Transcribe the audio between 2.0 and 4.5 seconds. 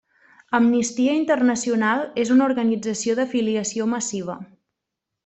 és una organització d'afiliació massiva.